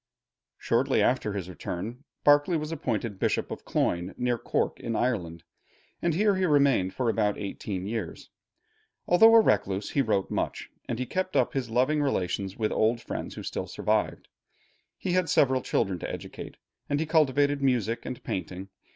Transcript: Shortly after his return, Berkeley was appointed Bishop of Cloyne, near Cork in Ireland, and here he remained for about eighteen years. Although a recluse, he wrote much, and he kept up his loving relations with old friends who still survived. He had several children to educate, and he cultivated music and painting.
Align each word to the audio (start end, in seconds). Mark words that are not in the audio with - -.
Shortly 0.57 0.99
after 1.03 1.33
his 1.33 1.47
return, 1.47 2.05
Berkeley 2.23 2.57
was 2.57 2.71
appointed 2.71 3.19
Bishop 3.19 3.51
of 3.51 3.65
Cloyne, 3.65 4.15
near 4.17 4.39
Cork 4.39 4.79
in 4.79 4.95
Ireland, 4.95 5.43
and 6.01 6.15
here 6.15 6.37
he 6.37 6.45
remained 6.45 6.95
for 6.95 7.07
about 7.07 7.37
eighteen 7.37 7.85
years. 7.85 8.31
Although 9.07 9.35
a 9.35 9.39
recluse, 9.41 9.91
he 9.91 10.01
wrote 10.01 10.31
much, 10.31 10.71
and 10.89 10.97
he 10.97 11.05
kept 11.05 11.35
up 11.35 11.53
his 11.53 11.69
loving 11.69 12.01
relations 12.01 12.57
with 12.57 12.71
old 12.71 12.99
friends 12.99 13.35
who 13.35 13.43
still 13.43 13.67
survived. 13.67 14.27
He 14.97 15.11
had 15.11 15.29
several 15.29 15.61
children 15.61 15.99
to 15.99 16.11
educate, 16.11 16.57
and 16.89 16.99
he 16.99 17.05
cultivated 17.05 17.61
music 17.61 18.03
and 18.03 18.23
painting. 18.23 18.69